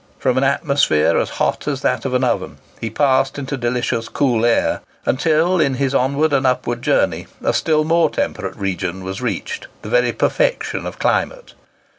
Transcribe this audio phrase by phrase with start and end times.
[0.17, 4.45] From an atmosphere as hot as that of an oven he passed into delicious cool
[4.45, 9.67] air; until, in his onward and upward journey, a still more temperate region was reached,
[9.83, 11.53] the very perfection of climate.